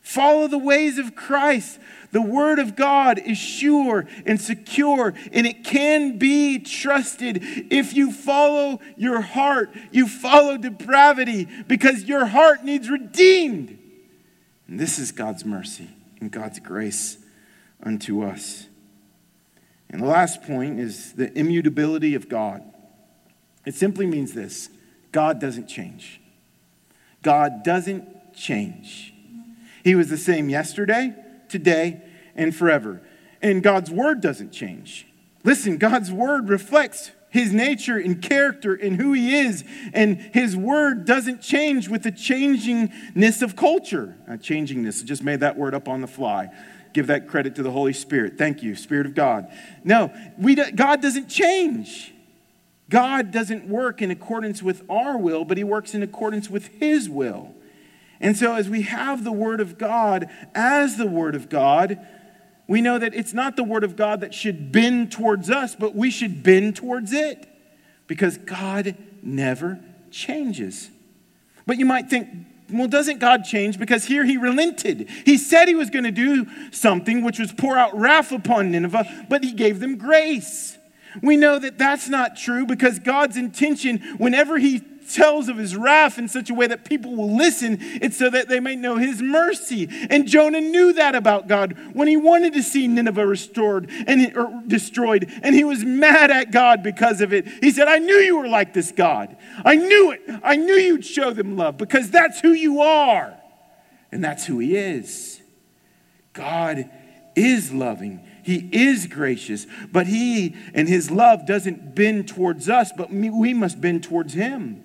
[0.00, 1.78] Follow the ways of Christ.
[2.10, 7.40] The Word of God is sure and secure, and it can be trusted.
[7.70, 13.78] If you follow your heart, you follow depravity because your heart needs redeemed.
[14.66, 15.90] And this is God's mercy
[16.22, 17.18] and God's grace
[17.82, 18.66] unto us.
[19.92, 22.62] And the last point is the immutability of God.
[23.66, 24.70] It simply means this
[25.12, 26.20] God doesn't change.
[27.22, 29.14] God doesn't change.
[29.84, 31.14] He was the same yesterday,
[31.48, 32.02] today,
[32.34, 33.02] and forever.
[33.42, 35.06] And God's word doesn't change.
[35.44, 39.64] Listen, God's word reflects his nature and character and who he is.
[39.92, 44.16] And his word doesn't change with the changingness of culture.
[44.28, 46.50] Uh, changingness, I just made that word up on the fly
[46.92, 48.38] give that credit to the Holy Spirit.
[48.38, 49.50] Thank you, Spirit of God.
[49.84, 52.12] No, we do, God doesn't change.
[52.88, 57.08] God doesn't work in accordance with our will, but He works in accordance with His
[57.08, 57.54] will.
[58.20, 61.98] And so, as we have the Word of God as the Word of God,
[62.68, 65.94] we know that it's not the Word of God that should bend towards us, but
[65.94, 67.48] we should bend towards it
[68.06, 69.80] because God never
[70.10, 70.90] changes.
[71.66, 72.28] But you might think,
[72.72, 73.78] well, doesn't God change?
[73.78, 75.08] Because here he relented.
[75.24, 79.26] He said he was going to do something, which was pour out wrath upon Nineveh,
[79.28, 80.78] but he gave them grace.
[81.22, 86.18] We know that that's not true because God's intention, whenever he tells of his wrath
[86.18, 89.22] in such a way that people will listen, it's so that they may know his
[89.22, 89.88] mercy.
[90.10, 94.62] And Jonah knew that about God when he wanted to see Nineveh restored and or
[94.66, 97.46] destroyed, and he was mad at God because of it.
[97.46, 99.36] He said, I knew you were like this God.
[99.64, 100.22] I knew it.
[100.42, 103.36] I knew you'd show them love because that's who you are.
[104.10, 105.40] And that's who he is.
[106.32, 106.90] God
[107.34, 108.26] is loving.
[108.42, 113.80] He is gracious, but he and his love doesn't bend towards us, but we must
[113.80, 114.84] bend towards him.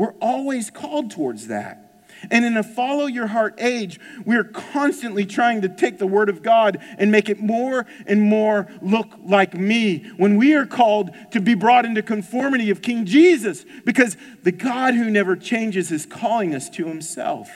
[0.00, 2.06] We're always called towards that.
[2.30, 6.30] And in a follow your heart age, we are constantly trying to take the word
[6.30, 11.10] of God and make it more and more look like me when we are called
[11.32, 16.06] to be brought into conformity of King Jesus because the God who never changes is
[16.06, 17.50] calling us to himself.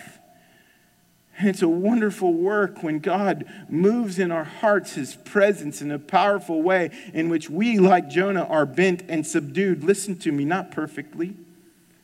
[1.39, 5.99] And it's a wonderful work when God moves in our hearts his presence in a
[5.99, 9.83] powerful way in which we, like Jonah, are bent and subdued.
[9.83, 11.39] Listen to me, not perfectly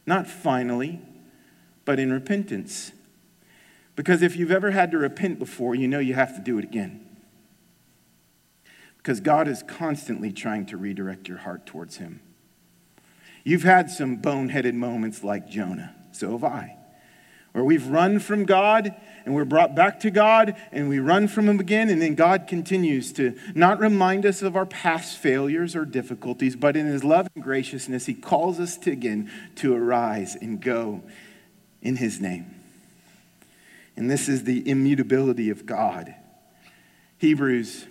[0.07, 1.01] not finally,
[1.85, 2.93] but in repentance.
[3.97, 6.65] Because if you've ever had to repent before, you know you have to do it
[6.65, 7.07] again.
[8.97, 12.21] Because God is constantly trying to redirect your heart towards Him.
[13.45, 16.80] You've had some boneheaded moments like Jonah, so have I
[17.53, 18.95] where we've run from God
[19.25, 22.47] and we're brought back to God and we run from Him again, and then God
[22.47, 27.29] continues to not remind us of our past failures or difficulties, but in His love
[27.35, 31.03] and graciousness, He calls us to again to arise and go
[31.83, 32.55] in His name.
[33.97, 36.15] And this is the immutability of God.
[37.19, 37.87] Hebrews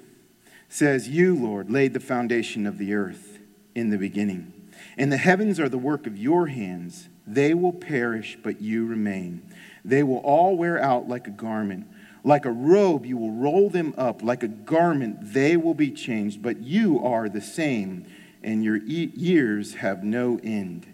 [0.70, 3.40] says, You, Lord, laid the foundation of the earth
[3.76, 4.54] in the beginning,
[4.98, 7.10] and the heavens are the work of your hands.
[7.30, 9.44] They will perish, but you remain.
[9.86, 11.86] They will all wear out like a garment.
[12.24, 14.24] Like a robe, you will roll them up.
[14.24, 16.42] Like a garment, they will be changed.
[16.42, 18.08] But you are the same,
[18.44, 20.88] and your years have no end.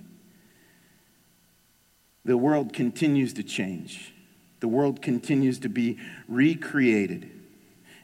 [2.26, 4.14] The world continues to change,
[4.60, 7.32] the world continues to be recreated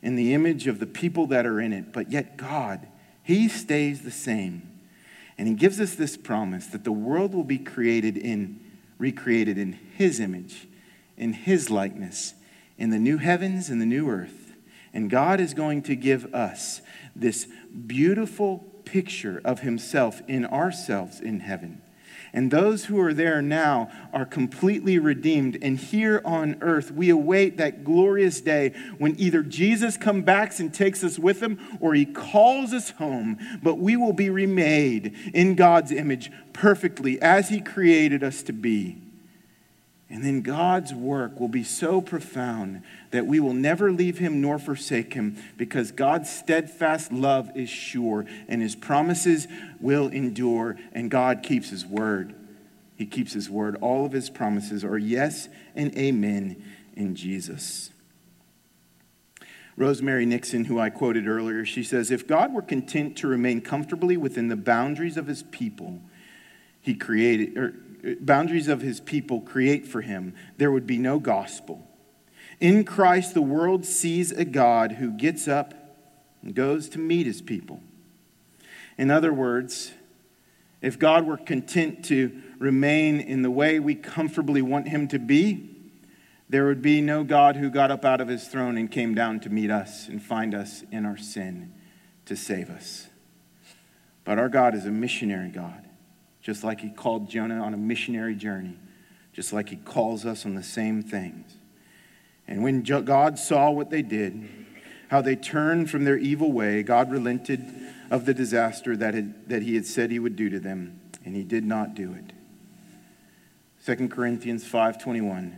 [0.01, 1.91] in the image of the people that are in it.
[1.91, 2.87] But yet, God,
[3.23, 4.70] He stays the same.
[5.41, 8.59] And He gives us this promise that the world will be created in,
[8.99, 10.67] recreated in His image,
[11.17, 12.35] in His likeness
[12.77, 14.53] in the new heavens and the new earth.
[14.93, 16.83] And God is going to give us
[17.15, 17.47] this
[17.87, 21.81] beautiful picture of Himself in ourselves in heaven.
[22.33, 25.57] And those who are there now are completely redeemed.
[25.61, 30.73] And here on earth, we await that glorious day when either Jesus comes back and
[30.73, 33.37] takes us with him or he calls us home.
[33.61, 39.10] But we will be remade in God's image perfectly as he created us to be.
[40.11, 44.59] And then God's work will be so profound that we will never leave him nor
[44.59, 49.47] forsake him because God's steadfast love is sure and his promises
[49.79, 52.35] will endure, and God keeps his word.
[52.97, 53.77] He keeps his word.
[53.79, 56.61] All of his promises are yes and amen
[56.97, 57.89] in Jesus.
[59.77, 64.17] Rosemary Nixon, who I quoted earlier, she says If God were content to remain comfortably
[64.17, 66.01] within the boundaries of his people,
[66.81, 67.75] he created, or
[68.19, 71.87] boundaries of his people create for him, there would be no gospel.
[72.59, 75.73] In Christ, the world sees a God who gets up
[76.41, 77.81] and goes to meet his people.
[78.97, 79.93] In other words,
[80.81, 85.69] if God were content to remain in the way we comfortably want him to be,
[86.49, 89.39] there would be no God who got up out of his throne and came down
[89.41, 91.71] to meet us and find us in our sin
[92.25, 93.07] to save us.
[94.23, 95.87] But our God is a missionary God
[96.41, 98.77] just like he called Jonah on a missionary journey,
[99.33, 101.55] just like he calls us on the same things.
[102.47, 104.49] And when God saw what they did,
[105.09, 107.63] how they turned from their evil way, God relented
[108.09, 111.35] of the disaster that, had, that he had said he would do to them, and
[111.35, 112.33] he did not do it.
[113.85, 115.53] 2 Corinthians 5:21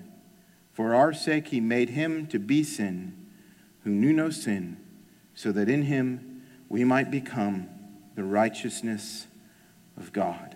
[0.72, 3.28] For our sake he made him to be sin
[3.84, 4.78] who knew no sin
[5.36, 7.68] so that in him we might become
[8.16, 9.28] the righteousness
[9.98, 10.53] of God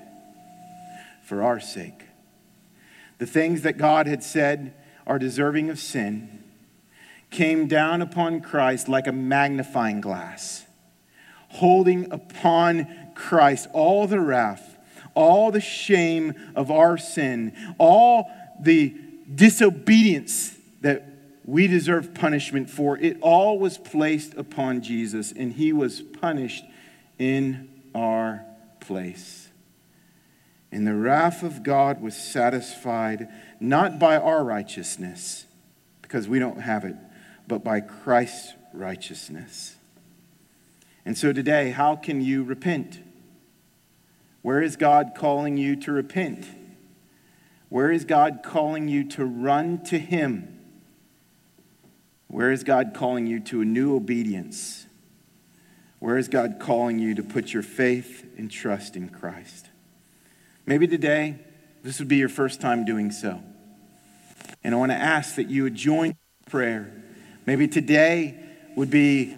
[1.28, 2.05] for our sake.
[3.17, 4.73] The things that God had said
[5.05, 6.41] are deserving of sin
[7.30, 10.65] came down upon Christ like a magnifying glass,
[11.49, 14.78] holding upon Christ all the wrath,
[15.15, 18.95] all the shame of our sin, all the
[19.34, 21.09] disobedience that
[21.43, 22.97] we deserve punishment for.
[22.97, 26.63] It all was placed upon Jesus, and he was punished
[27.19, 28.45] in our
[28.80, 29.46] place.
[30.78, 35.47] And the wrath of God was satisfied not by our righteousness,
[36.03, 36.95] because we don't have it,
[37.47, 39.78] but by Christ's righteousness.
[41.03, 42.99] And so today, how can you repent?
[44.43, 46.45] Where is God calling you to repent?
[47.69, 50.59] Where is God calling you to run to Him?
[52.28, 54.86] Where is God calling you to a new obedience?
[55.97, 59.66] Where is God calling you to put your faith and trust in Christ?
[60.68, 61.39] Maybe today,
[61.82, 63.41] this would be your first time doing so.
[64.65, 66.18] And I want to ask that you would join
[66.49, 66.91] prayer.
[67.45, 68.38] Maybe today
[68.76, 69.38] would be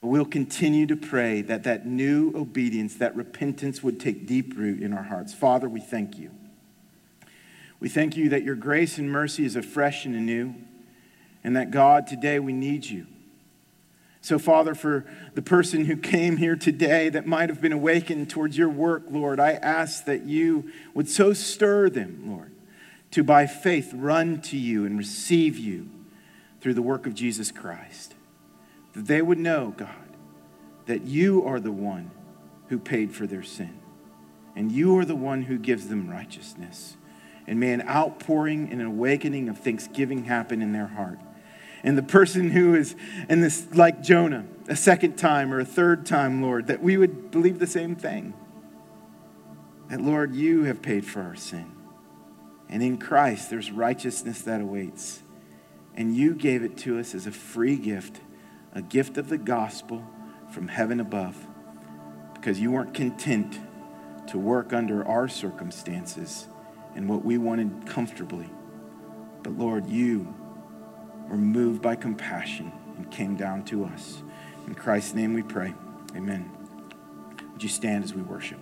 [0.00, 4.92] we'll continue to pray that that new obedience, that repentance would take deep root in
[4.92, 5.34] our hearts.
[5.34, 6.30] Father, we thank you.
[7.80, 10.54] We thank you that your grace and mercy is afresh and anew,
[11.42, 13.06] and that God, today we need you.
[14.24, 15.04] So, Father, for
[15.34, 19.38] the person who came here today that might have been awakened towards your work, Lord,
[19.38, 22.50] I ask that you would so stir them, Lord,
[23.10, 25.90] to by faith run to you and receive you
[26.62, 28.14] through the work of Jesus Christ.
[28.94, 29.90] That they would know, God,
[30.86, 32.10] that you are the one
[32.68, 33.78] who paid for their sin,
[34.56, 36.96] and you are the one who gives them righteousness.
[37.46, 41.18] And may an outpouring and an awakening of thanksgiving happen in their heart
[41.84, 42.96] and the person who is
[43.28, 47.30] in this, like Jonah, a second time or a third time, Lord, that we would
[47.30, 48.32] believe the same thing.
[49.90, 51.70] That, Lord, you have paid for our sin.
[52.70, 55.22] And in Christ, there's righteousness that awaits.
[55.94, 58.18] And you gave it to us as a free gift,
[58.74, 60.02] a gift of the gospel
[60.50, 61.36] from heaven above,
[62.32, 63.60] because you weren't content
[64.28, 66.46] to work under our circumstances
[66.94, 68.48] and what we wanted comfortably.
[69.42, 70.34] But Lord, you
[71.28, 74.22] were moved by compassion and came down to us.
[74.66, 75.74] In Christ's name we pray.
[76.16, 76.50] Amen.
[77.52, 78.58] Would you stand as we worship?